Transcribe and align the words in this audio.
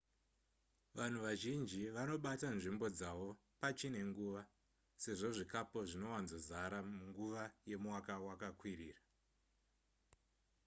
vanhu 0.97 1.19
vazhinji 1.25 1.81
vanobata 1.95 2.47
nzvimbo 2.57 2.87
dzavo 2.97 3.29
pachine 3.59 3.99
nguva 4.09 4.41
sezvo 5.03 5.29
zvikapo 5.37 5.77
zvinowanzozara 5.89 6.77
munguva 6.97 7.43
yemwaka 7.69 8.13
wakakwirira 8.25 9.01